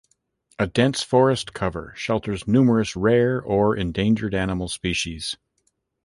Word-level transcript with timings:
A 0.57 0.65
dense 0.65 1.03
forest 1.03 1.53
cover 1.53 1.93
shelters 1.95 2.47
numerous 2.47 2.95
rare 2.95 3.39
or 3.39 3.75
endangered 3.77 4.33
animal 4.33 4.67
species. 4.67 5.37